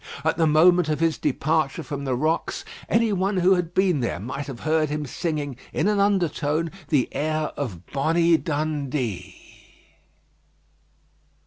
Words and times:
At 0.23 0.35
the 0.35 0.47
moment 0.47 0.89
of 0.89 0.99
his 0.99 1.19
departure 1.19 1.83
from 1.83 2.05
the 2.05 2.15
rocks, 2.15 2.65
any 2.89 3.13
one 3.13 3.37
who 3.37 3.53
had 3.53 3.71
been 3.75 3.99
there 3.99 4.19
might 4.19 4.47
have 4.47 4.61
heard 4.61 4.89
him 4.89 5.05
singing, 5.05 5.57
in 5.71 5.87
an 5.87 5.99
undertone, 5.99 6.71
the 6.87 7.07
air 7.11 7.49
of 7.55 7.85
"Bonnie 7.85 8.35
Dundee." 8.37 9.35